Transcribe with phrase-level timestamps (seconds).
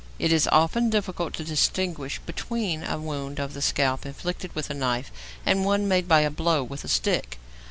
[0.17, 4.73] It is often difficult to distinguish between a wound of the scalp inflicted with a
[4.73, 5.11] knife
[5.45, 7.37] and one made by a blow with a stick.